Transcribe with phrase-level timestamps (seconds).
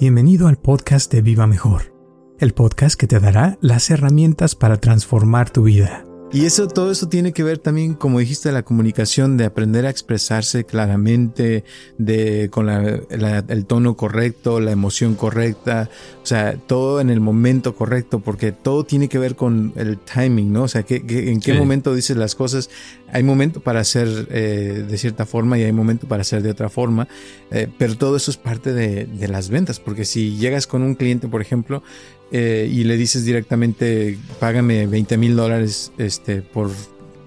[0.00, 1.92] Bienvenido al podcast de Viva Mejor,
[2.38, 6.07] el podcast que te dará las herramientas para transformar tu vida.
[6.30, 9.90] Y eso, todo eso tiene que ver también, como dijiste, la comunicación, de aprender a
[9.90, 11.64] expresarse claramente,
[11.96, 15.88] de con el tono correcto, la emoción correcta,
[16.22, 20.52] o sea, todo en el momento correcto, porque todo tiene que ver con el timing,
[20.52, 20.64] ¿no?
[20.64, 22.68] O sea, que, en qué momento dices las cosas.
[23.10, 26.68] Hay momento para hacer eh, de cierta forma y hay momento para hacer de otra
[26.68, 27.08] forma,
[27.50, 30.94] eh, pero todo eso es parte de, de las ventas, porque si llegas con un
[30.94, 31.82] cliente, por ejemplo,
[32.30, 36.70] eh, y le dices directamente, págame 20 mil dólares este, por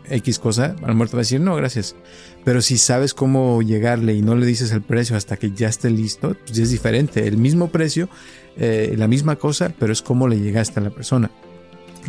[0.09, 1.95] X cosa, a lo va a decir, no, gracias.
[2.43, 5.89] Pero si sabes cómo llegarle y no le dices el precio hasta que ya esté
[5.89, 7.27] listo, pues es diferente.
[7.27, 8.09] El mismo precio,
[8.57, 11.31] eh, la misma cosa, pero es cómo le llegaste a la persona.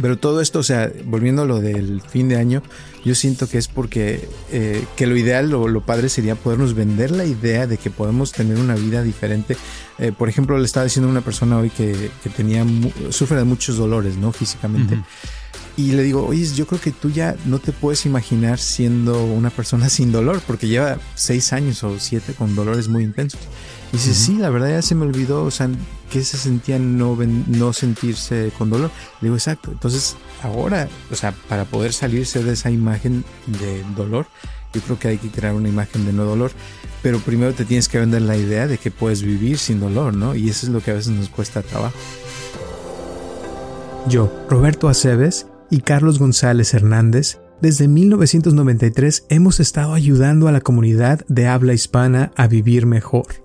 [0.01, 2.62] Pero todo esto, o sea, volviendo a lo del fin de año,
[3.05, 7.10] yo siento que es porque eh, que lo ideal o lo padre sería podernos vender
[7.10, 9.56] la idea de que podemos tener una vida diferente.
[9.98, 12.64] Eh, por ejemplo, le estaba diciendo a una persona hoy que, que tenía
[13.11, 14.33] sufre de muchos dolores, ¿no?
[14.33, 14.98] Físicamente.
[15.77, 19.50] Y le digo, oye, yo creo que tú ya no te puedes imaginar siendo una
[19.50, 23.41] persona sin dolor, porque lleva seis años o siete con dolores muy intensos.
[23.93, 25.69] Y dice, sí, la verdad ya se me olvidó, o sea,
[26.11, 28.91] que se sentía no, no sentirse con dolor.
[29.21, 29.71] Le digo, exacto.
[29.71, 34.27] Entonces, ahora, o sea, para poder salirse de esa imagen de dolor,
[34.73, 36.53] yo creo que hay que crear una imagen de no dolor.
[37.03, 40.35] Pero primero te tienes que vender la idea de que puedes vivir sin dolor, ¿no?
[40.35, 41.97] Y eso es lo que a veces nos cuesta trabajo.
[44.09, 51.20] Yo, Roberto Aceves y Carlos González Hernández, desde 1993 hemos estado ayudando a la comunidad
[51.29, 53.42] de habla hispana a vivir mejor.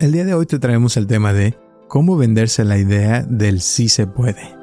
[0.00, 3.90] El día de hoy te traemos el tema de cómo venderse la idea del sí
[3.90, 4.56] se puede.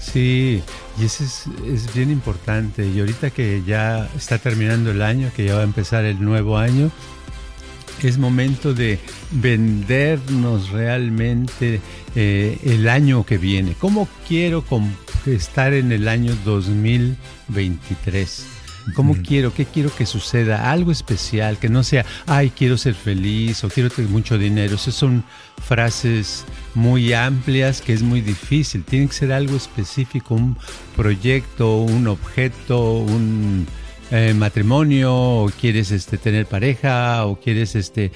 [0.00, 0.60] Sí,
[0.98, 2.84] y eso es, bien importante.
[2.84, 6.58] Y ahorita que ya está terminando el año, que ya va a empezar el nuevo
[6.58, 6.90] año,
[8.02, 8.98] es momento de
[9.30, 11.80] vendernos realmente
[12.16, 13.76] eh, el año que viene.
[13.78, 14.64] ¿Cómo quiero
[15.26, 18.55] estar en el año 2023?
[18.94, 19.52] ¿Cómo quiero?
[19.52, 20.70] ¿Qué quiero que suceda?
[20.70, 24.76] Algo especial, que no sea, ay, quiero ser feliz o quiero tener mucho dinero.
[24.76, 25.24] Esas son
[25.62, 28.84] frases muy amplias que es muy difícil.
[28.84, 30.56] Tiene que ser algo específico, un
[30.94, 33.66] proyecto, un objeto, un
[34.12, 38.12] eh, matrimonio o quieres este, tener pareja o quieres este,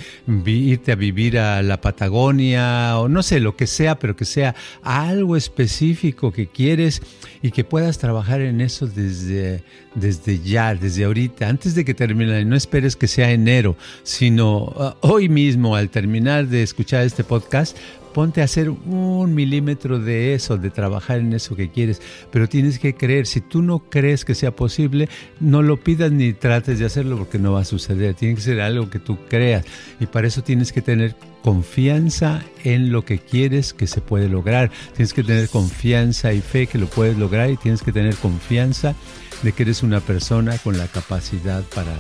[0.46, 4.54] irte a vivir a la Patagonia o no sé, lo que sea, pero que sea
[4.82, 7.02] algo específico que quieres
[7.42, 9.64] y que puedas trabajar en eso desde,
[9.94, 12.44] desde ya, desde ahorita, antes de que termine.
[12.44, 17.76] No esperes que sea enero, sino uh, hoy mismo al terminar de escuchar este podcast,
[18.12, 22.00] ponte a hacer un milímetro de eso, de trabajar en eso que quieres,
[22.30, 26.32] pero tienes que creer, si tú no crees que sea posible, no lo pidas ni
[26.32, 29.64] trates de hacerlo porque no va a suceder, tiene que ser algo que tú creas.
[29.98, 34.70] Y para eso tienes que tener confianza en lo que quieres que se puede lograr,
[34.94, 38.94] tienes que tener confianza y fe que lo puedes lograr y tienes que tener confianza
[39.42, 41.94] de que eres una persona con la capacidad para,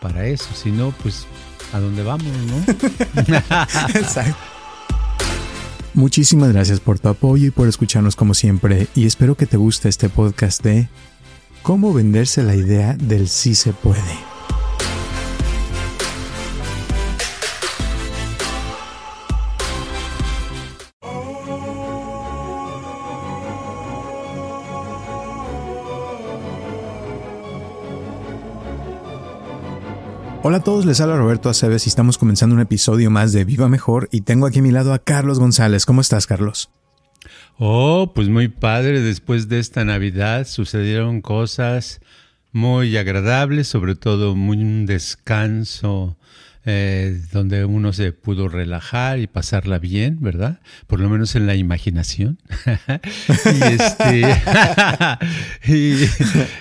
[0.00, 1.26] para eso, si no, pues
[1.72, 2.64] a dónde vamos, ¿no?
[3.94, 4.47] Exacto.
[5.98, 9.88] Muchísimas gracias por tu apoyo y por escucharnos como siempre y espero que te guste
[9.88, 10.88] este podcast de
[11.62, 14.27] cómo venderse la idea del sí se puede.
[30.48, 33.68] Hola a todos, les habla Roberto Aceves y estamos comenzando un episodio más de Viva
[33.68, 35.84] Mejor y tengo aquí a mi lado a Carlos González.
[35.84, 36.70] ¿Cómo estás, Carlos?
[37.58, 39.02] Oh, pues muy padre.
[39.02, 42.00] Después de esta Navidad sucedieron cosas
[42.50, 46.16] muy agradables, sobre todo muy un descanso
[46.64, 50.60] eh, donde uno se pudo relajar y pasarla bien, ¿verdad?
[50.86, 52.38] Por lo menos en la imaginación.
[53.44, 54.34] y, este,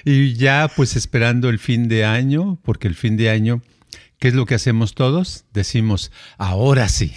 [0.06, 3.62] y, ya pues esperando el fin de año, porque el fin de año,
[4.19, 5.46] ¿qué es lo que hacemos todos?
[5.54, 7.14] Decimos, ahora sí.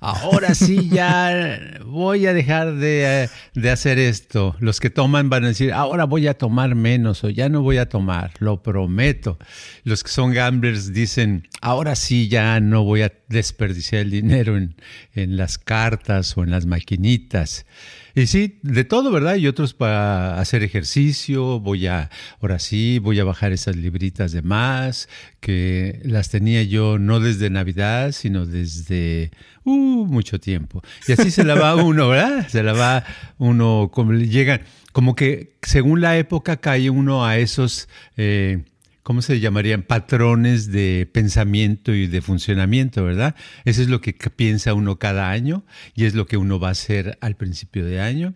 [0.00, 3.28] ahora sí ya voy a dejar de,
[3.70, 4.56] hacer esto.
[4.60, 7.78] Los que toman van a decir, ahora voy a tomar menos o ya no voy
[7.78, 9.38] a tomar, lo prometo.
[9.84, 14.76] Los que son gamblers dicen, ahora sí ya no voy a desperdiciar el dinero en,
[15.14, 17.66] en las cartas o en las maquinitas.
[18.16, 19.36] Y sí, de todo, ¿verdad?
[19.36, 22.08] Y otros para hacer ejercicio, voy a,
[22.40, 27.50] ahora sí, voy a bajar esas libritas de más, que las tenía yo no desde
[27.50, 29.32] Navidad, sino desde
[29.64, 30.82] uh, mucho tiempo.
[31.06, 32.48] Y así se la va uno, ¿verdad?
[32.48, 33.04] Se la va
[33.36, 37.86] uno, como llegan, como que según la época cae uno a esos...
[38.16, 38.64] Eh,
[39.06, 39.84] ¿cómo se llamarían?
[39.84, 43.36] Patrones de pensamiento y de funcionamiento, ¿verdad?
[43.64, 45.64] Eso es lo que piensa uno cada año
[45.94, 48.34] y es lo que uno va a hacer al principio de año.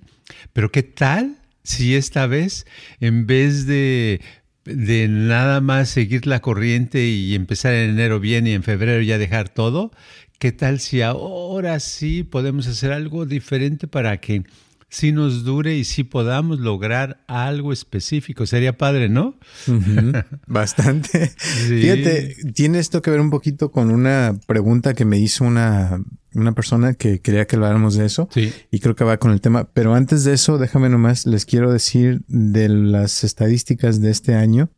[0.52, 2.66] Pero ¿qué tal si esta vez,
[3.00, 4.20] en vez de,
[4.64, 9.18] de nada más seguir la corriente y empezar en enero bien y en febrero ya
[9.18, 9.90] dejar todo,
[10.38, 14.44] ¿qué tal si ahora sí podemos hacer algo diferente para que
[14.90, 18.44] sí nos dure y sí podamos lograr algo específico.
[18.44, 19.38] Sería padre, ¿no?
[20.46, 21.28] Bastante.
[21.28, 26.02] Fíjate, tiene esto que ver un poquito con una pregunta que me hizo una,
[26.34, 28.28] una persona que quería que habláramos de eso.
[28.32, 28.52] Sí.
[28.70, 29.68] Y creo que va con el tema.
[29.72, 34.70] Pero antes de eso, déjame nomás, les quiero decir de las estadísticas de este año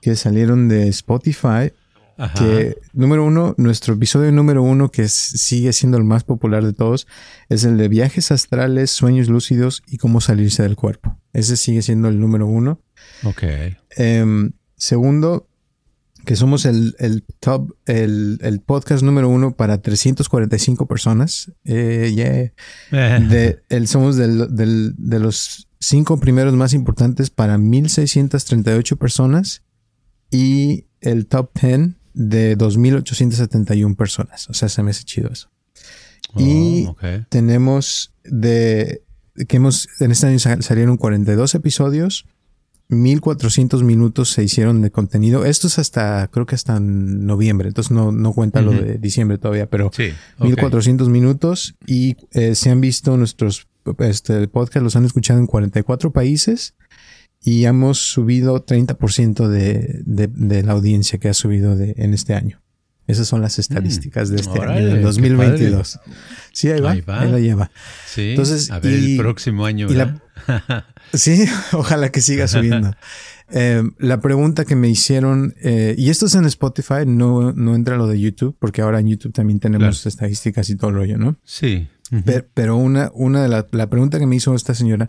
[0.00, 1.72] que salieron de Spotify
[2.38, 7.06] que, número uno, nuestro episodio número uno, que sigue siendo el más popular de todos,
[7.48, 11.18] es el de viajes astrales, sueños lúcidos y cómo salirse del cuerpo.
[11.32, 12.80] Ese sigue siendo el número uno.
[13.24, 13.42] Ok.
[13.96, 15.48] Em, segundo,
[16.24, 21.52] que somos el, el top, el, el, podcast número uno para 345 personas.
[21.64, 22.52] Eh,
[22.90, 29.62] de, el, somos del, del, de los cinco primeros más importantes para 1638 personas.
[30.30, 34.48] Y el top 10 de 2.871 personas.
[34.48, 35.50] O sea, se me hace chido eso.
[36.32, 36.88] Oh, y
[37.28, 39.02] tenemos de
[39.48, 42.26] que hemos, en este año salieron 42 episodios,
[42.88, 45.44] 1400 minutos se hicieron de contenido.
[45.44, 49.66] Esto es hasta, creo que hasta noviembre, entonces no, no cuenta lo de diciembre todavía,
[49.66, 49.90] pero
[50.38, 53.66] 1400 minutos y eh, se han visto nuestros
[53.98, 56.74] este, podcast, los han escuchado en 44 países
[57.44, 62.34] y hemos subido 30% de, de, de, la audiencia que ha subido de, en este
[62.34, 62.62] año.
[63.06, 66.00] Esas son las estadísticas de este año, del 2022.
[66.52, 67.70] Sí, ahí va, ahí la lleva.
[68.06, 69.88] Sí, Entonces, a ver, el próximo año.
[71.12, 72.96] sí, ojalá que siga subiendo.
[73.56, 77.96] Eh, la pregunta que me hicieron, eh, y esto es en Spotify, no, no entra
[77.96, 81.36] lo de YouTube, porque ahora en YouTube también tenemos estadísticas y todo el rollo, ¿no?
[81.44, 81.88] Sí.
[82.54, 85.08] pero, una, una de la, la pregunta que me hizo esta señora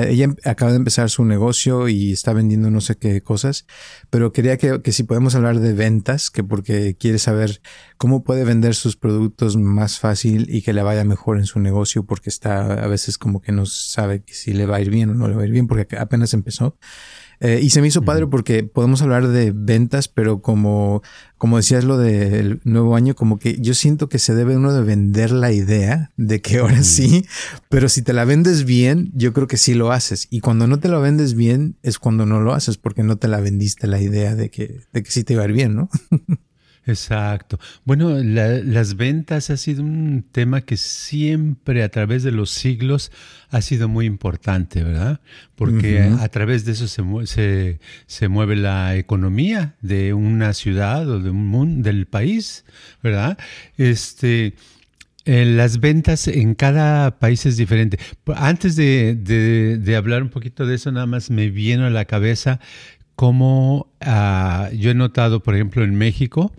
[0.00, 3.66] ella em, acaba de empezar su negocio y está vendiendo no sé qué cosas,
[4.10, 7.60] pero quería que, que, si podemos hablar de ventas, que porque quiere saber
[7.98, 12.04] cómo puede vender sus productos más fácil y que le vaya mejor en su negocio,
[12.04, 15.14] porque está a veces como que no sabe si le va a ir bien o
[15.14, 16.76] no le va a ir bien, porque apenas empezó.
[17.40, 21.02] Eh, y se me hizo padre porque podemos hablar de ventas, pero como,
[21.38, 24.82] como decías lo del nuevo año, como que yo siento que se debe uno de
[24.82, 27.26] vender la idea de que ahora sí,
[27.68, 30.28] pero si te la vendes bien, yo creo que sí lo haces.
[30.30, 33.28] Y cuando no te la vendes bien es cuando no lo haces porque no te
[33.28, 35.88] la vendiste la idea de que, de que sí te iba a ir bien, ¿no?
[36.84, 37.60] Exacto.
[37.84, 43.12] Bueno, las ventas ha sido un tema que siempre a través de los siglos
[43.50, 45.20] ha sido muy importante, ¿verdad?
[45.54, 51.30] Porque a través de eso se, se, mueve la economía de una ciudad o de
[51.30, 52.64] un mundo, del país,
[53.00, 53.38] ¿verdad?
[53.76, 54.54] Este,
[55.24, 57.98] eh, las ventas en cada país es diferente.
[58.34, 62.58] Antes de, de, hablar un poquito de eso, nada más me viene a la cabeza
[63.14, 66.52] cómo ah, yo he notado, por ejemplo, en México,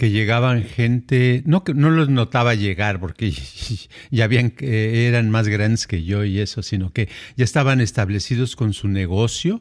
[0.00, 3.34] que llegaban gente, no no los notaba llegar porque
[4.10, 8.72] ya habían eran más grandes que yo y eso, sino que ya estaban establecidos con
[8.72, 9.60] su negocio.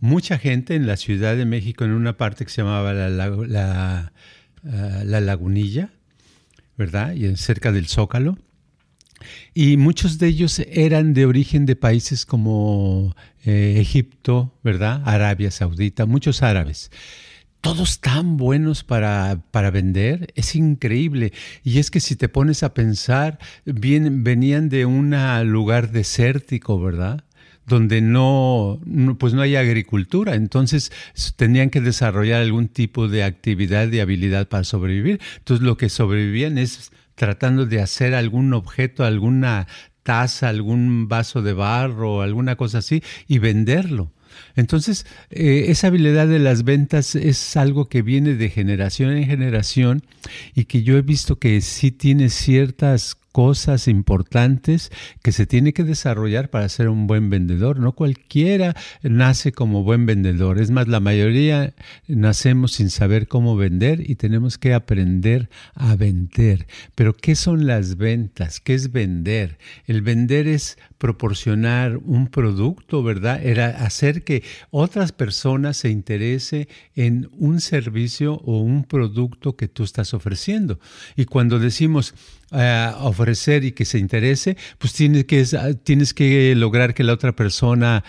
[0.00, 4.12] Mucha gente en la Ciudad de México, en una parte que se llamaba la, la,
[4.64, 5.90] ah, Lagunilla,
[6.78, 7.12] ¿verdad?
[7.12, 8.38] Y cerca del Zócalo.
[9.54, 15.02] Y muchos de ellos eran de origen de países como eh, Egipto, ¿verdad?
[15.04, 16.90] Arabia Saudita, muchos árabes
[17.66, 21.32] todos tan buenos para, para, vender, es increíble.
[21.64, 25.12] Y es que si te pones a pensar, bien, venían de un
[25.50, 27.24] lugar desértico, ¿verdad?
[27.66, 28.80] Donde no,
[29.18, 30.92] pues no hay agricultura, entonces
[31.36, 35.20] tenían que desarrollar algún tipo de actividad y habilidad para sobrevivir.
[35.38, 39.66] Entonces lo que sobrevivían es tratando de hacer algún objeto, alguna
[40.02, 44.12] taza, algún vaso de barro, alguna cosa así, y venderlo.
[44.54, 50.02] Entonces, eh, esa habilidad de las ventas es algo que viene de generación en generación
[50.54, 54.90] y que yo he visto que sí tiene ciertas cosas importantes
[55.22, 57.78] que se tiene que desarrollar para ser un buen vendedor.
[57.80, 60.58] No cualquiera nace como buen vendedor.
[60.58, 61.74] Es más, la mayoría
[62.08, 66.66] nacemos sin saber cómo vender y tenemos que aprender a vender.
[66.94, 68.58] Pero, ¿qué son las ventas?
[68.58, 69.58] ¿Qué es vender?
[69.84, 73.44] El vender es proporcionar un producto, ¿verdad?
[73.44, 79.84] Era hacer que otras personas se interese en un servicio o un producto que tú
[79.84, 80.80] estás ofreciendo.
[81.16, 82.14] Y cuando decimos,
[83.00, 85.44] ofrecer y que se interese, pues tienes que,
[85.82, 88.04] tienes que lograr que la otra persona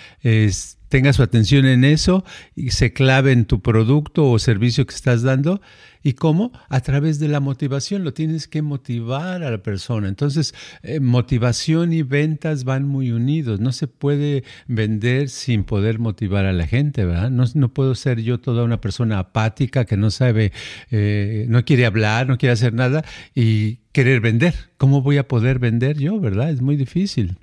[0.89, 2.23] tenga su atención en eso
[2.55, 5.61] y se clave en tu producto o servicio que estás dando.
[6.07, 6.53] ¿Y cómo?
[6.69, 8.05] A través de la motivación.
[8.05, 10.07] Lo tienes que motivar a la persona.
[10.07, 13.59] Entonces, eh, motivación y ventas van muy unidos.
[13.59, 17.29] No se puede vender sin poder motivar a la gente, ¿verdad?
[17.29, 20.53] No, no puedo ser yo toda una persona apática que no sabe,
[20.91, 23.03] eh, no quiere hablar, no quiere hacer nada
[23.35, 24.55] y querer vender.
[24.77, 26.51] ¿Cómo voy a poder vender yo, verdad?
[26.51, 27.35] Es muy difícil.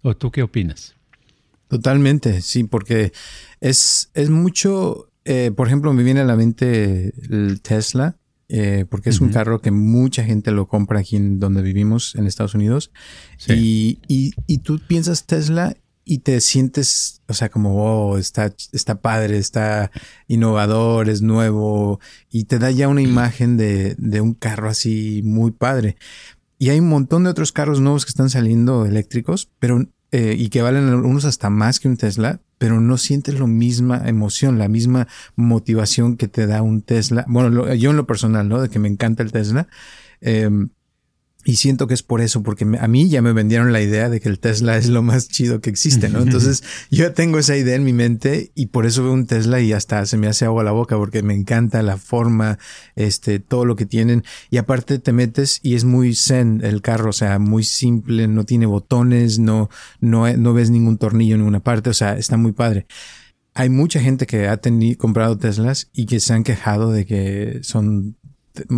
[0.00, 0.94] ¿O tú qué opinas?
[1.68, 3.12] Totalmente, sí, porque
[3.60, 8.16] es, es mucho, eh, por ejemplo, me viene a la mente el Tesla,
[8.48, 12.26] eh, porque es un carro que mucha gente lo compra aquí en donde vivimos, en
[12.26, 12.92] Estados Unidos.
[13.48, 15.74] Y, y, y, tú piensas Tesla
[16.04, 19.90] y te sientes, o sea, como, oh, está, está padre, está
[20.28, 22.00] innovador, es nuevo,
[22.30, 25.96] y te da ya una imagen de, de un carro así muy padre.
[26.58, 30.50] Y hay un montón de otros carros nuevos que están saliendo eléctricos, pero eh, y
[30.50, 34.68] que valen algunos hasta más que un Tesla, pero no sientes la misma emoción, la
[34.68, 37.24] misma motivación que te da un Tesla.
[37.28, 38.60] Bueno, yo en lo personal, ¿no?
[38.60, 39.68] De que me encanta el Tesla.
[40.20, 40.48] Eh,
[41.44, 44.20] y siento que es por eso, porque a mí ya me vendieron la idea de
[44.20, 46.20] que el Tesla es lo más chido que existe, ¿no?
[46.20, 49.72] Entonces yo tengo esa idea en mi mente y por eso veo un Tesla y
[49.72, 52.58] hasta se me hace agua la boca porque me encanta la forma,
[52.94, 54.24] este, todo lo que tienen.
[54.50, 58.44] Y aparte te metes y es muy zen el carro, o sea, muy simple, no
[58.44, 59.68] tiene botones, no,
[60.00, 62.86] no, no ves ningún tornillo en ninguna parte, o sea, está muy padre
[63.54, 67.60] hay mucha gente que ha tenido, comprado Teslas y que se han quejado de que
[67.62, 68.16] son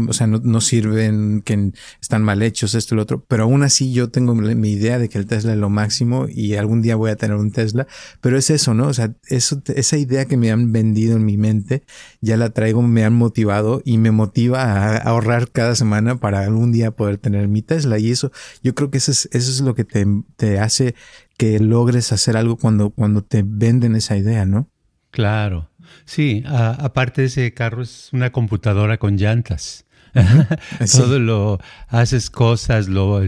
[0.08, 3.92] o sea, no, sirven, que están mal hechos, esto y lo otro, pero aún así
[3.92, 7.10] yo tengo mi idea de que el Tesla es lo máximo y algún día voy
[7.10, 7.86] a tener un Tesla,
[8.20, 8.86] pero es eso, ¿no?
[8.86, 11.84] O sea, eso, esa idea que me han vendido en mi mente,
[12.20, 16.72] ya la traigo, me han motivado y me motiva a ahorrar cada semana para algún
[16.72, 19.74] día poder tener mi Tesla y eso, yo creo que eso es, eso es lo
[19.74, 20.94] que te, te hace
[21.36, 24.68] que logres hacer algo cuando, cuando te venden esa idea, ¿no?
[25.10, 25.70] Claro.
[26.04, 29.86] Sí, aparte ese carro es una computadora con llantas.
[30.92, 31.58] Todo lo
[31.88, 33.20] haces cosas, lo,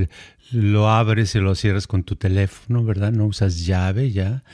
[0.53, 3.13] lo abres y lo cierras con tu teléfono, ¿verdad?
[3.13, 4.45] No usas llave ya,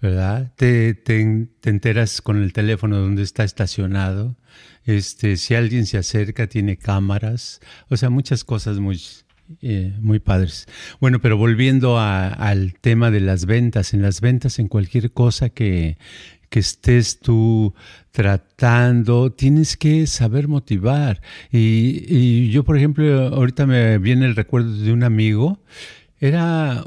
[0.00, 0.52] ¿verdad?
[0.56, 4.36] Te, te, enteras con el teléfono donde está estacionado.
[4.84, 9.00] Este, si alguien se acerca, tiene cámaras, o sea, muchas cosas muy,
[9.60, 10.66] eh, muy padres.
[11.00, 15.98] Bueno, pero volviendo al tema de las ventas, en las ventas, en cualquier cosa que,
[16.50, 17.74] que estés tú
[18.10, 21.22] tratando, tienes que saber motivar.
[21.50, 25.60] Y, y, yo, por ejemplo, ahorita me viene el recuerdo de un amigo,
[26.18, 26.84] era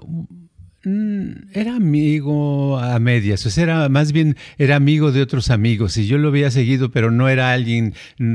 [0.85, 6.07] era amigo a medias, o sea, era, más bien era amigo de otros amigos y
[6.07, 7.93] yo lo había seguido, pero no era alguien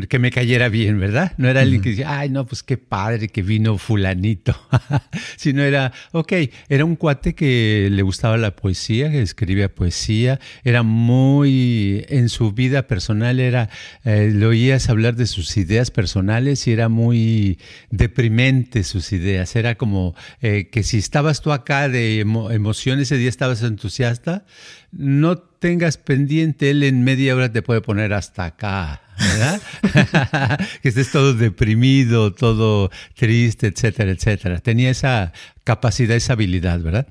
[0.08, 1.32] que me cayera bien, ¿verdad?
[1.36, 4.58] No era alguien que decía, ay, no, pues qué padre que vino fulanito,
[5.36, 6.32] sino era, ok,
[6.70, 12.52] era un cuate que le gustaba la poesía, que escribía poesía, era muy, en su
[12.52, 13.68] vida personal era,
[14.04, 17.58] eh, le oías hablar de sus ideas personales y era muy
[17.90, 23.28] deprimente sus ideas, era como eh, que si estabas tú acá de emoción, ese día
[23.28, 24.44] estabas entusiasta,
[24.92, 29.60] no tengas pendiente, él en media hora te puede poner hasta acá, ¿verdad?
[30.82, 34.60] que estés todo deprimido, todo triste, etcétera, etcétera.
[34.60, 35.32] Tenía esa
[35.64, 37.06] capacidad, esa habilidad, ¿verdad?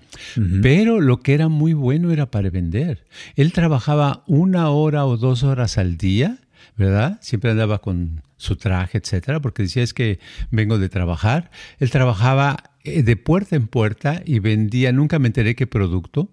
[0.62, 3.05] Pero lo que era muy bueno era para vender.
[3.36, 6.38] Él trabajaba una hora o dos horas al día,
[6.77, 7.19] ¿verdad?
[7.22, 10.19] Siempre andaba con su traje, etcétera, porque decía es que
[10.51, 11.51] vengo de trabajar.
[11.79, 12.63] Él trabajaba
[13.03, 16.29] de puerta en puerta y vendía, nunca me enteré qué producto,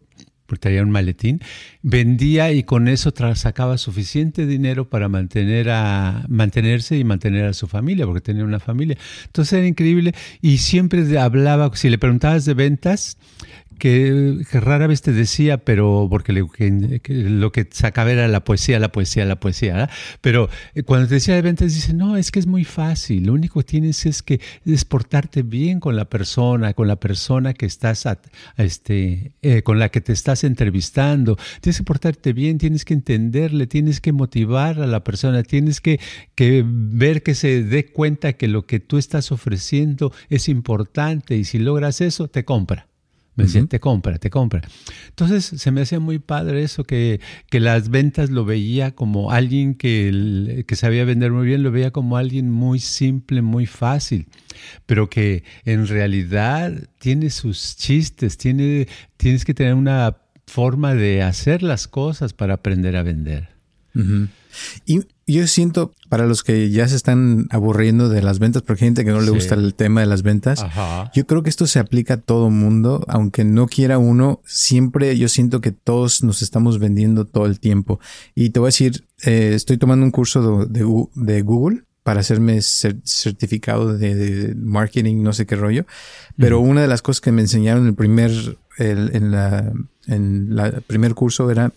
[0.46, 1.40] porque traía un maletín,
[1.82, 7.66] vendía y con eso sacaba suficiente dinero para mantener a, mantenerse y mantener a su
[7.66, 8.98] familia, porque tenía una familia.
[9.24, 13.16] Entonces era increíble y siempre hablaba, si le preguntabas de ventas,
[13.78, 19.24] que, rara vez te decía, pero porque lo que sacaba era la poesía, la poesía,
[19.24, 19.88] la poesía.
[20.20, 23.26] Pero eh, cuando te decía de ventas, dice, no, es que es muy fácil.
[23.26, 27.54] Lo único que tienes es que es portarte bien con la persona, con la persona
[27.54, 28.06] que estás,
[28.56, 31.36] este, eh, con la que te estás entrevistando.
[31.60, 36.00] Tienes que portarte bien, tienes que entenderle, tienes que motivar a la persona, tienes que,
[36.34, 41.44] que ver que se dé cuenta que lo que tú estás ofreciendo es importante y
[41.44, 42.88] si logras eso, te compra.
[43.36, 44.62] Me decían, te compra, te compra.
[45.08, 49.74] Entonces se me hacía muy padre eso, que, que las ventas lo veía como alguien
[49.74, 54.28] que, que, sabía vender muy bien, lo veía como alguien muy simple, muy fácil,
[54.86, 58.86] pero que en realidad tiene sus chistes, tiene,
[59.16, 63.48] tienes que tener una forma de hacer las cosas para aprender a vender.
[64.86, 68.88] y, yo siento, para los que ya se están aburriendo de las ventas, porque hay
[68.88, 70.64] gente que no le gusta el tema de las ventas,
[71.14, 75.28] yo creo que esto se aplica a todo mundo, aunque no quiera uno, siempre yo
[75.28, 78.00] siento que todos nos estamos vendiendo todo el tiempo.
[78.34, 82.60] Y te voy a decir, eh, estoy tomando un curso de, de, Google para hacerme
[82.60, 85.86] certificado de, marketing, no sé qué rollo,
[86.36, 89.72] pero una de las cosas que me enseñaron en el primer, en la,
[90.06, 91.72] en la primer curso era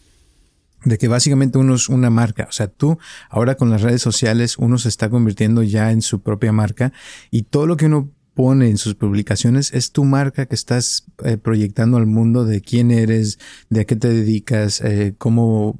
[0.87, 2.45] de que básicamente uno es una marca.
[2.49, 2.97] O sea, tú
[3.29, 6.93] ahora con las redes sociales uno se está convirtiendo ya en su propia marca
[7.31, 11.37] y todo lo que uno pone en sus publicaciones es tu marca que estás eh,
[11.37, 13.39] proyectando al mundo de quién eres,
[13.69, 15.79] de a qué te dedicas, eh, cómo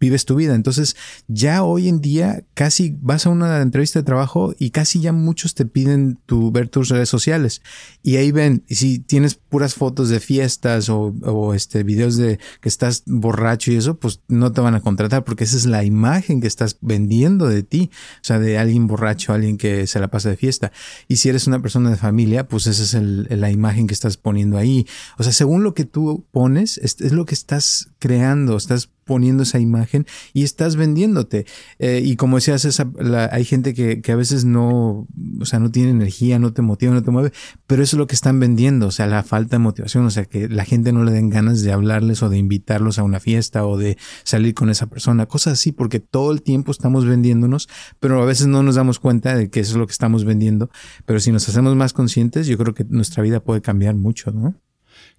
[0.00, 0.54] vives tu vida.
[0.54, 0.96] Entonces,
[1.28, 5.54] ya hoy en día casi vas a una entrevista de trabajo y casi ya muchos
[5.54, 7.62] te piden tu, ver tus redes sociales.
[8.02, 12.68] Y ahí ven, si tienes puras fotos de fiestas o, o, este videos de que
[12.68, 16.40] estás borracho y eso, pues no te van a contratar porque esa es la imagen
[16.40, 17.90] que estás vendiendo de ti.
[18.16, 20.72] O sea, de alguien borracho, alguien que se la pasa de fiesta.
[21.08, 24.16] Y si eres una persona de familia, pues esa es el, la imagen que estás
[24.16, 24.86] poniendo ahí.
[25.18, 29.44] O sea, según lo que tú pones, es, es lo que estás creando, estás poniendo
[29.44, 31.46] esa imagen y estás vendiéndote.
[31.78, 32.90] Eh, y como decías, esa,
[33.30, 35.06] hay gente que, que, a veces no,
[35.40, 37.32] o sea, no tiene energía, no te motiva, no te mueve,
[37.68, 40.24] pero eso es lo que están vendiendo, o sea, la falta de motivación, o sea,
[40.24, 43.64] que la gente no le den ganas de hablarles o de invitarlos a una fiesta
[43.64, 47.68] o de salir con esa persona, cosas así, porque todo el tiempo estamos vendiéndonos,
[48.00, 50.70] pero a veces no nos damos cuenta de que eso es lo que estamos vendiendo,
[51.06, 54.56] pero si nos hacemos más conscientes, yo creo que nuestra vida puede cambiar mucho, ¿no?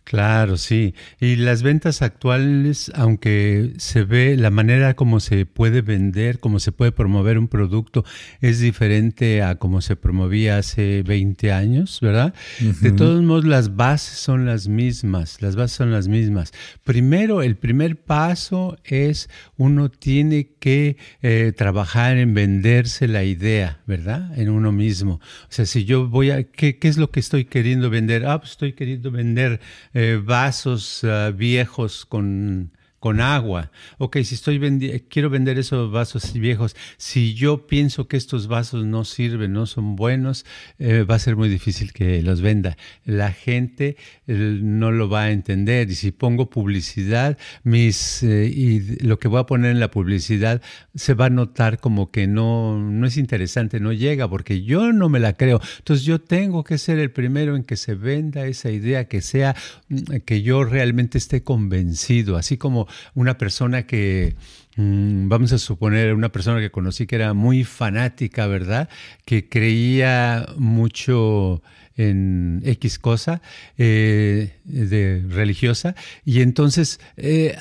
[0.04, 0.96] Claro, sí.
[1.22, 6.74] Y las ventas actuales, aunque se ve la manera como se puede vender, como se
[6.74, 8.04] puede promover un producto,
[8.42, 12.34] es diferente a como se promovía hace 20 años, ¿verdad?
[12.82, 16.52] De todos modos, las bases son las mismas, las bases son las mismas.
[16.84, 24.38] Primero, el primer paso es uno tiene que eh, trabajar en venderse la idea, ¿verdad?
[24.38, 25.14] En uno mismo.
[25.14, 28.26] O sea, si yo voy a, ¿qué, qué es lo que estoy queriendo vender?
[28.26, 29.62] Ah, pues estoy queriendo vender
[29.94, 32.72] eh, vasos ah, viejos con
[33.04, 33.70] con agua.
[33.98, 34.62] Ok, si estoy
[35.10, 39.98] quiero vender esos vasos viejos, si yo pienso que estos vasos no sirven, no son
[39.98, 40.46] buenos,
[40.80, 42.78] eh, va a ser muy difícil que los venda.
[43.04, 45.90] La gente eh, no lo va a entender.
[45.90, 50.62] Y si pongo publicidad, mis eh, y lo que voy a poner en la publicidad
[50.96, 55.10] se va a notar como que no, no es interesante, no llega, porque yo no
[55.10, 55.60] me la creo.
[55.80, 59.58] Entonces yo tengo que ser el primero en que se venda esa idea, que sea,
[59.90, 64.36] mm, que yo realmente esté convencido, así como una persona que,
[64.76, 68.90] mm, vamos a suponer, una persona que conocí que era muy fanática, ¿verdad?
[69.26, 71.62] Que creía mucho
[71.96, 73.42] en X cosa
[73.78, 75.94] eh, de religiosa
[76.26, 77.56] y entonces eh,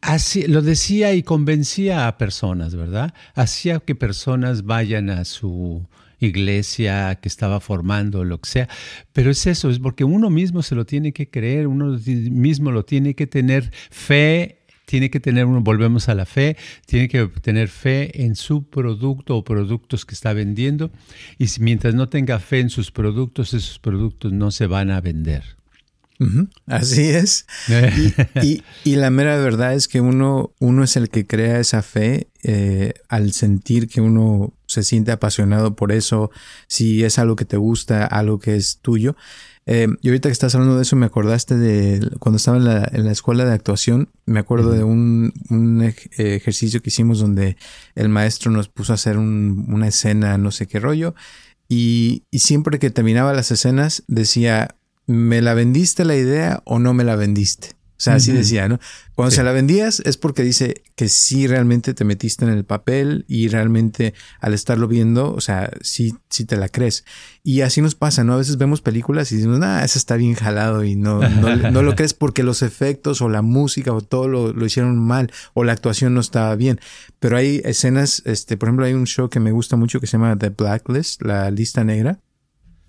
[0.00, 3.14] así, lo decía y convencía a personas, ¿verdad?
[3.34, 5.86] Hacía que personas vayan a su
[6.18, 8.68] iglesia que estaba formando, lo que sea.
[9.12, 12.84] Pero es eso, es porque uno mismo se lo tiene que creer, uno mismo lo
[12.84, 14.55] tiene que tener fe
[14.86, 19.36] tiene que tener, uno, volvemos a la fe, tiene que tener fe en su producto
[19.36, 20.90] o productos que está vendiendo
[21.38, 25.56] y mientras no tenga fe en sus productos, esos productos no se van a vender.
[26.66, 27.46] Así es.
[28.42, 32.94] y, la mera verdad es que uno, uno es el que crea esa fe eh,
[33.08, 36.30] al sentir que uno se siente apasionado por eso,
[36.66, 39.16] si es algo que te gusta, algo que es tuyo.
[39.64, 42.88] Eh, y ahorita que estás hablando de eso, me acordaste de cuando estaba en la,
[42.92, 47.56] en la escuela de actuación, me acuerdo de un, un, ejercicio que hicimos donde
[47.94, 51.14] el maestro nos puso a hacer un, una escena, no sé qué rollo,
[51.68, 56.94] y, y siempre que terminaba las escenas decía, ¿me la vendiste la idea o no
[56.94, 57.76] me la vendiste?
[57.96, 58.78] O sea, así decía, ¿no?
[59.14, 63.24] Cuando se la vendías es porque dice que sí realmente te metiste en el papel
[63.26, 67.06] y realmente al estarlo viendo, o sea, sí, sí te la crees.
[67.42, 68.34] Y así nos pasa, ¿no?
[68.34, 71.20] A veces vemos películas y decimos, ah, ese está bien jalado y no,
[71.70, 75.32] no, lo crees porque los efectos o la música o todo lo, lo, hicieron mal
[75.54, 76.78] o la actuación no estaba bien.
[77.18, 80.18] Pero hay escenas, este, por ejemplo, hay un show que me gusta mucho que se
[80.18, 82.20] llama The Blacklist, la lista negra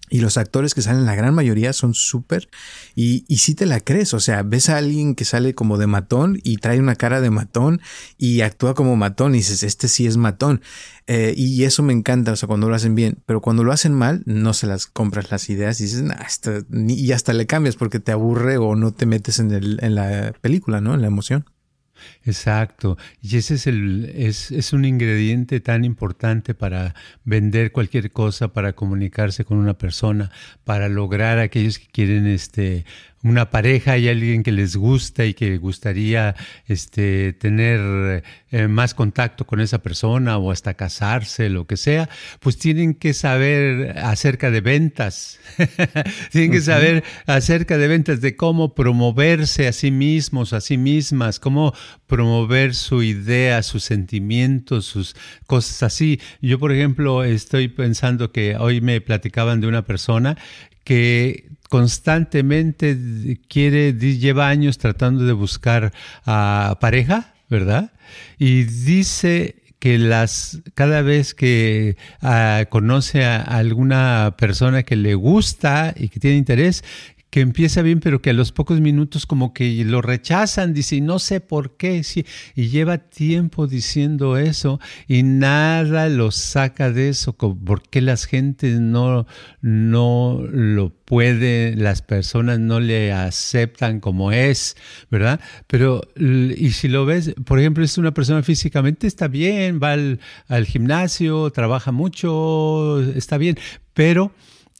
[0.09, 2.49] y los actores que salen, la gran mayoría son súper.
[2.95, 4.13] Y, y si te la crees.
[4.13, 7.29] O sea, ves a alguien que sale como de matón y trae una cara de
[7.29, 7.81] matón
[8.17, 10.61] y actúa como matón y dices, este sí es matón.
[11.07, 13.19] Eh, y eso me encanta, o sea, cuando lo hacen bien.
[13.25, 16.25] Pero cuando lo hacen mal, no se las compras las ideas y dices, nah,
[16.87, 20.33] y hasta le cambias porque te aburre o no te metes en, el, en la
[20.41, 20.93] película, ¿no?
[20.93, 21.45] En la emoción.
[22.25, 22.97] Exacto.
[23.21, 28.73] Y ese es, el, es, es, un ingrediente tan importante para vender cualquier cosa, para
[28.73, 30.31] comunicarse con una persona,
[30.63, 32.85] para lograr aquellos que quieren este,
[33.29, 36.35] una pareja, hay alguien que les gusta y que gustaría
[36.67, 42.09] este, tener eh, más contacto con esa persona o hasta casarse, lo que sea,
[42.39, 45.39] pues tienen que saber acerca de ventas,
[46.31, 51.39] tienen que saber acerca de ventas, de cómo promoverse a sí mismos, a sí mismas,
[51.39, 51.73] cómo
[52.07, 56.19] promover su idea, sus sentimientos, sus cosas así.
[56.41, 60.37] Yo, por ejemplo, estoy pensando que hoy me platicaban de una persona
[60.87, 65.93] que constantemente quiere, lleva años tratando de buscar
[66.25, 67.91] a pareja, ¿verdad?
[68.37, 75.93] Y dice que las cada vez que ah, conoce a alguna persona que le gusta
[75.95, 76.83] y que tiene interés,
[77.37, 81.01] que empieza bien, pero que a los pocos minutos como que lo rechazan, dice, y
[81.01, 82.01] no sé por qué,
[82.55, 89.27] y lleva tiempo diciendo eso y nada lo saca de eso, porque las gentes no,
[89.61, 94.75] no lo pueden, las personas no le aceptan como es,
[95.11, 95.39] ¿verdad?
[95.67, 100.65] Pero, y si lo ves, por ejemplo, es una persona físicamente, está bien, va al
[100.65, 103.59] gimnasio, trabaja mucho, está bien,
[103.93, 104.33] pero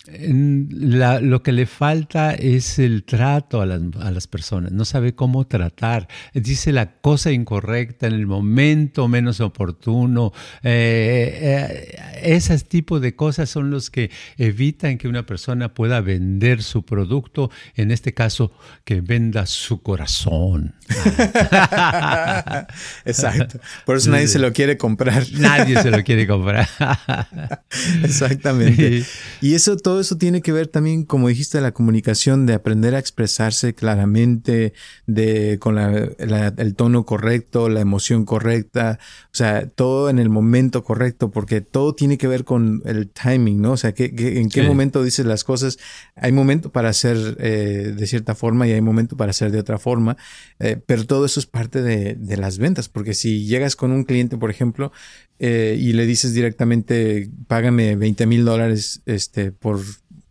[0.10, 5.16] la, lo que le falta es el trato a las, a las, personas, no sabe
[5.16, 10.32] cómo tratar, dice la cosa incorrecta en el momento menos oportuno.
[10.64, 16.64] Eh, eh, ese tipo de cosas son los que evitan que una persona pueda vender
[16.64, 18.52] su producto, en este caso,
[18.84, 20.76] que venda su corazón.
[23.06, 25.24] Exacto, por eso nadie se lo quiere comprar.
[25.34, 26.68] Nadie se lo quiere comprar.
[28.04, 29.04] Exactamente.
[29.42, 33.00] Y eso todo eso tiene que ver también, como dijiste, la comunicación, de aprender a
[33.00, 34.74] expresarse claramente,
[35.06, 41.32] de con el tono correcto, la emoción correcta, o sea, todo en el momento correcto,
[41.32, 43.74] porque todo tiene que ver con el timing, ¿no?
[43.74, 45.78] O sea, que, en qué momento dices las cosas.
[46.16, 49.80] Hay momento para hacer eh, de cierta forma y hay momento para hacer de otra
[49.80, 50.18] forma,
[50.60, 54.04] eh, pero todo eso es parte de, de las ventas, porque si llegas con un
[54.04, 54.92] cliente, por ejemplo,
[55.40, 59.80] eh, y le dices directamente, págame 20 mil dólares este, por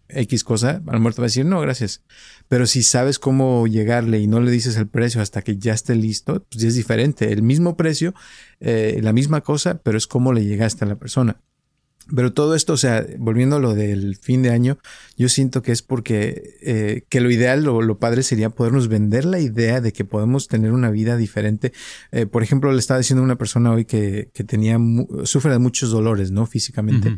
[0.08, 2.02] X cosa, a lo va a decir, no, gracias.
[2.48, 5.94] Pero si sabes cómo llegarle y no le dices el precio hasta que ya esté
[5.94, 7.32] listo, pues es diferente.
[7.32, 8.14] El mismo precio,
[8.60, 11.40] eh, la misma cosa, pero es cómo le llegaste a la persona.
[12.14, 14.78] Pero todo esto, o sea, volviendo a lo del fin de año,
[15.16, 19.24] yo siento que es porque eh, que lo ideal, o lo, padre sería podernos vender
[19.24, 21.72] la idea de que podemos tener una vida diferente.
[22.12, 24.78] Eh, por ejemplo, le estaba diciendo a una persona hoy que, que tenía,
[25.24, 26.46] sufre de muchos dolores, ¿no?
[26.46, 27.16] Físicamente.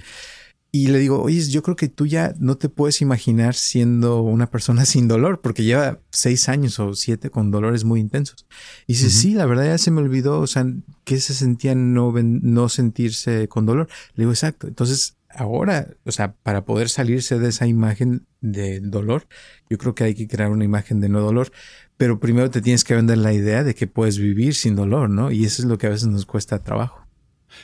[0.70, 4.50] Y le digo, oye, yo creo que tú ya no te puedes imaginar siendo una
[4.50, 8.46] persona sin dolor, porque lleva seis años o siete con dolores muy intensos.
[8.86, 10.66] Y dice, sí, la verdad ya se me olvidó, o sea,
[11.04, 13.88] ¿qué se sentía no, no sentirse con dolor?
[14.14, 14.68] Le digo, exacto.
[14.68, 19.26] Entonces, ahora, o sea, para poder salirse de esa imagen de dolor,
[19.70, 21.50] yo creo que hay que crear una imagen de no dolor,
[21.96, 25.30] pero primero te tienes que vender la idea de que puedes vivir sin dolor, ¿no?
[25.30, 27.07] Y eso es lo que a veces nos cuesta trabajo.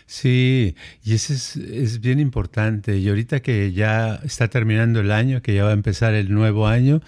[0.06, 2.98] Sí, y eso es, bien importante.
[2.98, 6.66] Y ahorita que ya está terminando el año, que ya va a empezar el nuevo
[6.66, 7.00] año,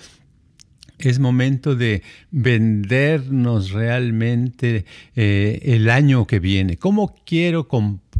[0.98, 6.78] es momento de vendernos realmente eh, el año que viene.
[6.78, 7.68] ¿Cómo quiero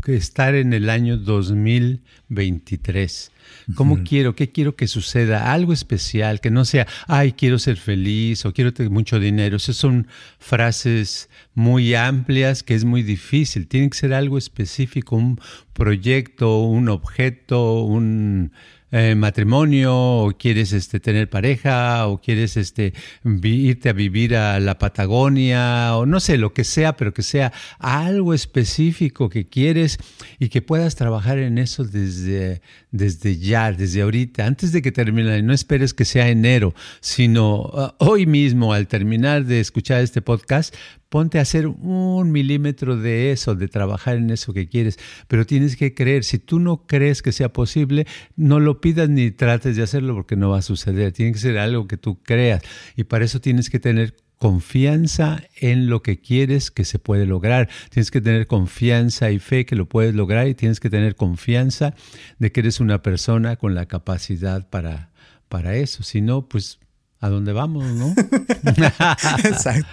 [0.06, 3.32] estar en el año 2023?
[3.74, 4.34] ¿Cómo quiero?
[4.36, 5.52] ¿Qué quiero que suceda?
[5.52, 9.56] Algo especial, que no sea, ay, quiero ser feliz o quiero tener mucho dinero.
[9.56, 10.06] Esas son
[10.38, 13.66] frases muy amplias que es muy difícil.
[13.66, 15.40] Tiene que ser algo específico, un
[15.72, 18.52] proyecto, un objeto, un
[18.98, 22.94] eh, matrimonio o quieres este, tener pareja o quieres este,
[23.42, 27.52] irte a vivir a la Patagonia o no sé, lo que sea, pero que sea
[27.78, 29.98] algo específico que quieres
[30.38, 35.42] y que puedas trabajar en eso desde, desde ya, desde ahorita, antes de que termine.
[35.42, 40.74] No esperes que sea enero, sino uh, hoy mismo al terminar de escuchar este podcast,
[41.08, 45.76] ponte a hacer un milímetro de eso, de trabajar en eso que quieres, pero tienes
[45.76, 48.06] que creer, si tú no crees que sea posible,
[48.36, 51.58] no lo pidas ni trates de hacerlo porque no va a suceder, tiene que ser
[51.58, 52.62] algo que tú creas
[52.94, 57.68] y para eso tienes que tener confianza en lo que quieres que se puede lograr.
[57.90, 61.94] Tienes que tener confianza y fe que lo puedes lograr y tienes que tener confianza
[62.38, 65.10] de que eres una persona con la capacidad para,
[65.48, 66.04] para eso.
[66.04, 66.78] Si no, pues
[67.18, 68.14] a dónde vamos, ¿no?
[69.44, 69.88] Exacto.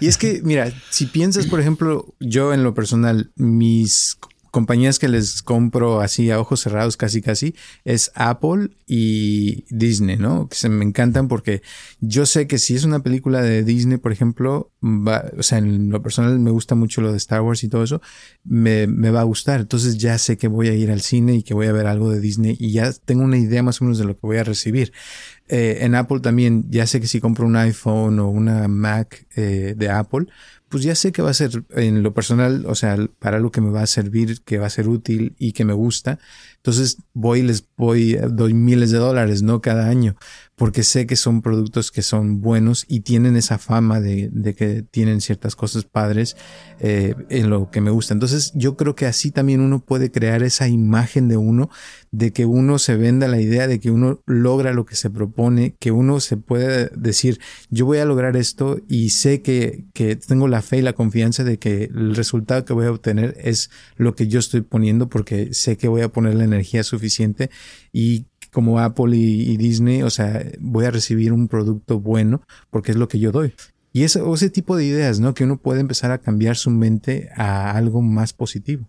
[0.00, 4.16] Y es que, mira, si piensas, por ejemplo, yo en lo personal, mis
[4.58, 10.48] compañías que les compro así a ojos cerrados casi casi es Apple y Disney, ¿no?
[10.48, 11.62] Que se me encantan porque
[12.00, 15.90] yo sé que si es una película de Disney, por ejemplo, va, o sea, en
[15.90, 18.02] lo personal me gusta mucho lo de Star Wars y todo eso,
[18.42, 19.60] me, me va a gustar.
[19.60, 22.10] Entonces ya sé que voy a ir al cine y que voy a ver algo
[22.10, 24.44] de Disney y ya tengo una idea más o menos de lo que voy a
[24.44, 24.92] recibir.
[25.46, 29.74] Eh, en Apple también, ya sé que si compro un iPhone o una Mac eh,
[29.76, 30.26] de Apple,
[30.68, 33.60] pues ya sé que va a ser en lo personal, o sea, para algo que
[33.60, 36.18] me va a servir, que va a ser útil y que me gusta.
[36.58, 39.60] Entonces voy y les voy, doy miles de dólares, ¿no?
[39.60, 40.16] Cada año
[40.58, 45.20] porque sé que son productos que son buenos y tienen esa fama de, que tienen
[45.20, 46.36] ciertas cosas padres
[46.80, 48.12] eh, en lo que me gusta.
[48.12, 51.70] Entonces yo creo que así también uno puede crear esa imagen de uno,
[52.10, 55.76] de que uno se venda la idea de que uno logra lo que se propone,
[55.78, 57.38] que uno se puede decir,
[57.70, 61.44] yo voy a lograr esto y sé que, que tengo la fe y la confianza
[61.44, 65.54] de que el resultado que voy a obtener es lo que yo estoy poniendo porque
[65.54, 67.50] sé que voy a poner la energía suficiente
[67.92, 72.96] y como Apple y, Disney, o sea, voy a recibir un producto bueno porque es
[72.96, 73.54] lo que yo doy.
[73.92, 75.34] Y ese, ese tipo de ideas, ¿no?
[75.34, 78.88] Que uno puede empezar a cambiar su mente a algo más positivo.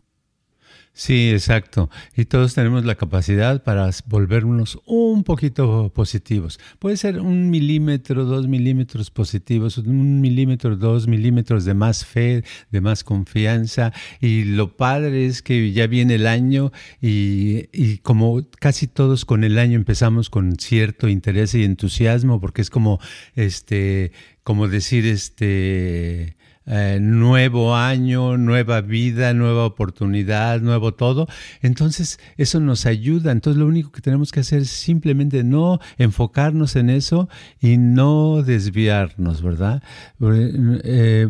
[0.94, 1.90] Sí, exacto.
[2.18, 6.60] Y todos tenemos la capacidad para volvernos un poquito positivos.
[6.78, 12.82] Puede ser un milímetro, dos milímetros positivos, un milímetro, dos milímetros de más fe, de
[12.82, 13.94] más confianza.
[14.20, 19.46] Y lo padre es que ya viene el año y, y como casi todos con
[19.46, 23.00] el año empezamos con cierto interés y entusiasmo, porque es como,
[23.36, 24.12] este,
[24.44, 26.36] como decir, este,
[26.72, 31.28] eh, nuevo año, nueva vida, nueva oportunidad, nuevo todo.
[31.62, 33.32] Entonces, eso nos ayuda.
[33.32, 37.28] Entonces, lo único que tenemos que hacer es simplemente no enfocarnos en eso
[37.60, 39.82] y no desviarnos, ¿verdad?
[40.22, 41.30] Eh,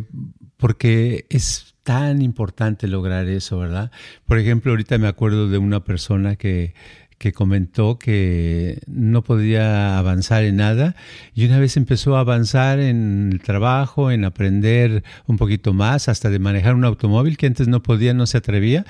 [0.58, 3.92] porque es tan importante lograr eso, ¿verdad?
[4.26, 6.74] Por ejemplo, ahorita me acuerdo de una persona que
[7.20, 10.96] que comentó que no podía avanzar en nada
[11.36, 16.30] y una vez empezó a avanzar en el trabajo, en aprender un poquito más, hasta
[16.30, 18.86] de manejar un automóvil que antes no podía, no se atrevía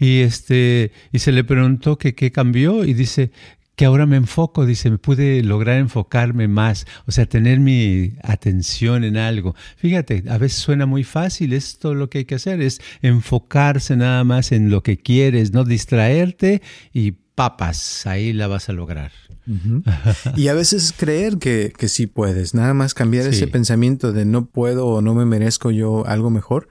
[0.00, 3.30] y este y se le preguntó que qué cambió y dice
[3.76, 9.02] que ahora me enfoco, dice, me pude lograr enfocarme más, o sea, tener mi atención
[9.02, 9.56] en algo.
[9.76, 14.22] Fíjate, a veces suena muy fácil, esto lo que hay que hacer, es enfocarse nada
[14.22, 19.12] más en lo que quieres, no distraerte y papas, ahí la vas a lograr.
[20.36, 24.46] y a veces creer que, que sí puedes, nada más cambiar ese pensamiento de no
[24.46, 26.68] puedo o no me merezco yo algo mejor.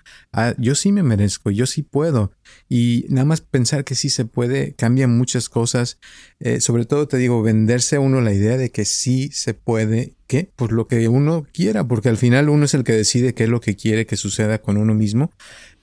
[0.57, 2.31] Yo sí me merezco, yo sí puedo.
[2.69, 5.99] Y nada más pensar que sí se puede cambia muchas cosas.
[6.39, 10.15] Eh, sobre todo te digo, venderse a uno la idea de que sí se puede,
[10.25, 13.43] que Pues lo que uno quiera, porque al final uno es el que decide qué
[13.43, 15.31] es lo que quiere que suceda con uno mismo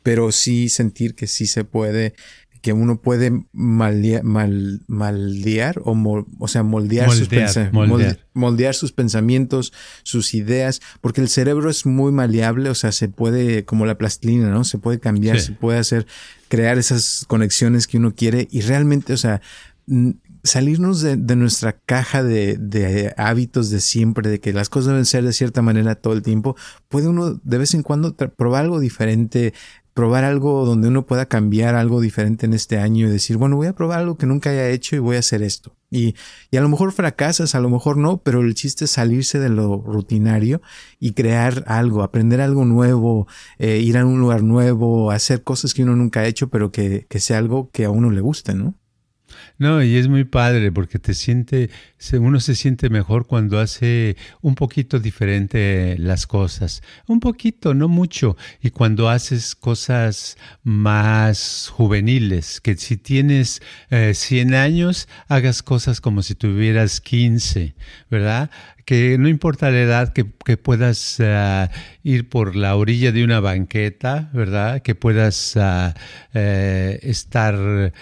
[0.02, 2.14] pero sí sentir que sí se puede
[2.60, 7.28] que uno puede maldear, mal, maldear o, o sea, moldear, sus
[8.32, 8.74] moldear.
[8.74, 13.86] sus pensamientos, sus ideas, porque el cerebro es muy maleable, o sea, se puede, como
[13.86, 14.64] la plastilina, ¿no?
[14.64, 16.06] Se puede cambiar, se puede hacer,
[16.48, 19.40] crear esas conexiones que uno quiere y realmente, o sea,
[20.42, 25.04] salirnos de, de nuestra caja de, de, hábitos de siempre, de que las cosas deben
[25.04, 26.56] ser de cierta manera todo el tiempo,
[26.88, 29.52] puede uno de vez en cuando probar algo diferente,
[29.94, 33.66] probar algo donde uno pueda cambiar algo diferente en este año y decir, bueno, voy
[33.66, 35.76] a probar algo que nunca haya hecho y voy a hacer esto.
[35.90, 36.14] Y,
[36.50, 39.48] y a lo mejor fracasas, a lo mejor no, pero el chiste es salirse de
[39.48, 40.62] lo rutinario
[41.00, 43.26] y crear algo, aprender algo nuevo,
[43.58, 47.06] eh, ir a un lugar nuevo, hacer cosas que uno nunca ha hecho, pero que,
[47.08, 48.74] que sea algo que a uno le guste, ¿no?
[49.60, 51.68] No, y es muy padre porque te siente,
[52.14, 56.82] uno se siente mejor cuando hace un poquito diferente las cosas.
[57.06, 58.38] Un poquito, no mucho.
[58.62, 66.22] Y cuando haces cosas más juveniles, que si tienes 100 eh, años, hagas cosas como
[66.22, 67.74] si tuvieras 15,
[68.10, 68.50] ¿verdad?
[68.86, 70.24] que no importa la edad, que,
[70.56, 71.68] puedas eh,
[72.02, 74.82] ir por la orilla de una banqueta, ¿verdad?
[74.82, 75.56] Que puedas
[76.34, 77.92] eh, estar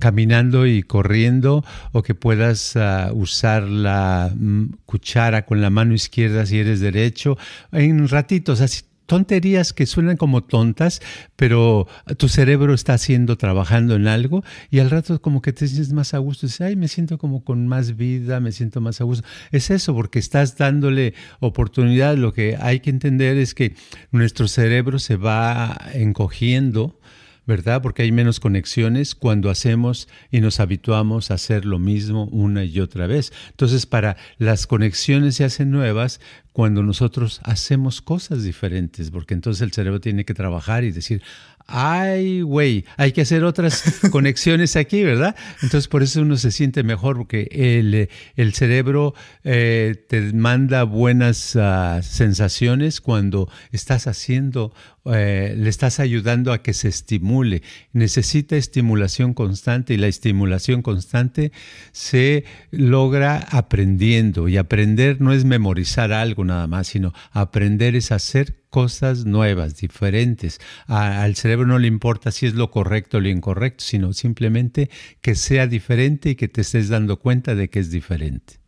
[0.00, 6.46] caminando y corriendo o que puedas ah, usar la mm, cuchara con la mano izquierda
[6.46, 7.36] si eres derecho
[7.72, 11.00] en ratitos así tonterías que suenan como tontas,
[11.36, 15.92] pero tu cerebro está haciendo, trabajando en algo y al rato como que te sientes
[15.92, 19.04] más a gusto, dices, ay, me siento como con más vida, me siento más a
[19.04, 19.26] gusto.
[19.52, 22.16] Es eso, porque estás dándole oportunidad.
[22.16, 23.74] Lo que hay que entender es que
[24.10, 26.98] nuestro cerebro se va encogiendo
[27.46, 27.82] ¿verdad?
[27.82, 32.80] Porque hay menos conexiones cuando hacemos y nos habituamos a hacer lo mismo una y
[32.80, 33.32] otra vez.
[33.50, 36.20] Entonces, para las conexiones se hacen nuevas
[36.52, 41.20] cuando nosotros hacemos cosas diferentes, porque entonces el cerebro tiene que trabajar y decir,
[41.66, 45.34] ay, güey, hay que hacer otras conexiones aquí, ¿verdad?
[45.62, 51.56] Entonces por eso uno se siente mejor porque el, el cerebro eh, te manda buenas
[51.56, 54.74] uh, sensaciones cuando estás haciendo,
[55.06, 57.62] eh, le estás ayudando a que se estimule.
[57.92, 61.52] Necesita estimulación constante y la estimulación constante
[61.92, 68.63] se logra aprendiendo y aprender no es memorizar algo nada más, sino aprender es hacer
[68.74, 70.60] cosas nuevas, diferentes.
[70.88, 75.36] al cerebro no le importa si es lo correcto o lo incorrecto, sino simplemente que
[75.36, 78.63] sea diferente y que te estés dando cuenta de que es diferente.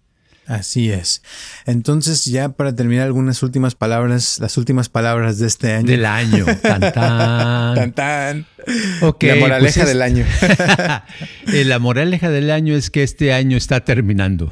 [0.46, 1.22] Así es.
[1.64, 5.86] Entonces, ya para terminar, algunas últimas palabras, las últimas palabras de este año.
[5.86, 6.46] Del año.
[6.62, 7.92] Tan tan.
[7.92, 8.46] tan,
[9.20, 10.24] la moraleja pues del año.
[11.52, 14.50] Eh, la moraleja del año es que este año está terminando.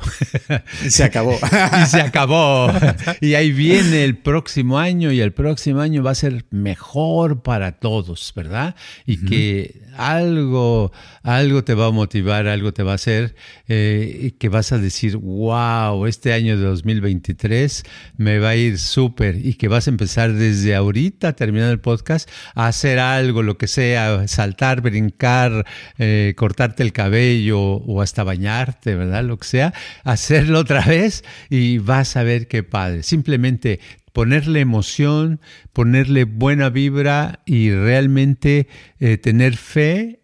[0.85, 1.37] y se acabó.
[1.83, 2.73] y se acabó.
[3.21, 7.73] Y ahí viene el próximo año y el próximo año va a ser mejor para
[7.73, 8.77] todos, ¿verdad?
[9.07, 13.35] Y que algo, algo te va a motivar, algo te va a hacer,
[13.69, 17.85] eh, que vas a decir, wow, este año de 2023
[18.17, 22.29] me va a ir súper y que vas a empezar desde ahorita, terminando el podcast,
[22.55, 25.67] a hacer algo, lo que sea, saltar, brincar,
[25.99, 29.25] eh, cortarte el cabello o hasta bañarte, ¿verdad?
[29.25, 33.03] Lo que sea, hacerlo otra vez y vas a ver qué padre.
[33.03, 33.81] Simplemente
[34.13, 35.41] ponerle emoción,
[35.73, 38.69] ponerle buena vibra y realmente
[39.01, 40.21] eh, tener fe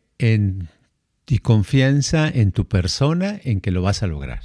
[1.27, 4.41] y confianza en tu persona en que lo vas a lograr.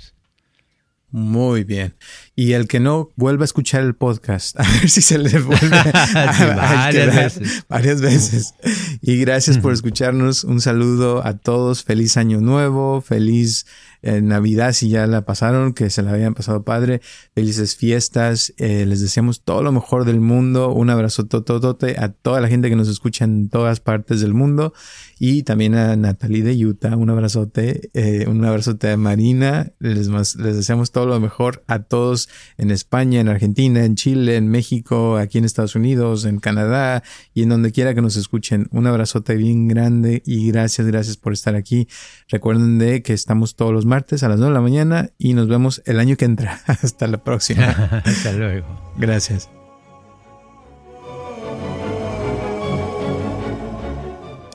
[1.15, 1.95] Muy bien.
[2.35, 5.69] Y el que no vuelva a escuchar el podcast, a ver si se le vuelve
[6.33, 7.65] varias, veces.
[7.69, 8.53] varias veces.
[9.01, 10.43] Y gracias por escucharnos.
[10.43, 11.85] Un saludo a todos.
[11.85, 12.99] Feliz año nuevo.
[12.99, 13.65] Feliz
[14.05, 17.01] en Navidad si ya la pasaron, que se la habían pasado padre.
[17.33, 18.53] Felices fiestas.
[18.57, 20.71] Eh, les deseamos todo lo mejor del mundo.
[20.71, 24.73] Un abrazo tototote a toda la gente que nos escucha en todas partes del mundo.
[25.17, 26.95] Y también a Natalie de Utah.
[26.95, 27.89] Un abrazote.
[27.93, 29.71] Eh, un abrazote a Marina.
[29.79, 34.47] Les, les deseamos todo lo mejor a todos en España, en Argentina, en Chile, en
[34.47, 38.67] México, aquí en Estados Unidos, en Canadá y en donde quiera que nos escuchen.
[38.71, 41.87] Un abrazote bien grande y gracias, gracias por estar aquí.
[42.29, 45.47] Recuerden de que estamos todos los martes a las 9 de la mañana y nos
[45.47, 46.59] vemos el año que entra.
[46.67, 47.67] Hasta la próxima.
[48.05, 48.67] Hasta luego.
[48.97, 49.49] Gracias.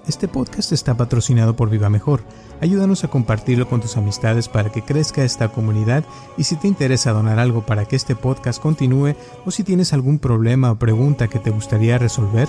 [0.07, 2.21] Este podcast está patrocinado por Viva Mejor.
[2.61, 6.05] Ayúdanos a compartirlo con tus amistades para que crezca esta comunidad
[6.37, 9.15] y si te interesa donar algo para que este podcast continúe
[9.47, 12.49] o si tienes algún problema o pregunta que te gustaría resolver,